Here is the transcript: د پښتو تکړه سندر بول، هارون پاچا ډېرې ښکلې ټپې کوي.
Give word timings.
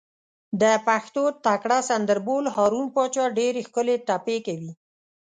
د 0.61 0.63
پښتو 0.87 1.23
تکړه 1.45 1.79
سندر 1.89 2.17
بول، 2.25 2.45
هارون 2.55 2.87
پاچا 2.95 3.25
ډېرې 3.37 3.61
ښکلې 3.67 3.95
ټپې 4.07 4.37
کوي. 4.45 4.71